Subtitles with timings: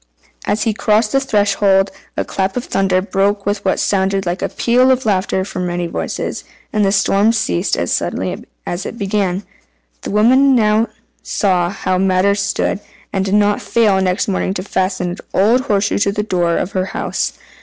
[0.47, 4.49] As he crossed the threshold, a clap of thunder broke with what sounded like a
[4.49, 6.43] peal of laughter from many voices,
[6.73, 9.43] and then the storm ceased as suddenly as it had begun.
[10.01, 10.87] The woman now
[11.21, 12.79] saw how matters stood,
[13.13, 16.71] and did not fail next morning to fasten an old horseshoe to the door of
[16.71, 17.33] her house.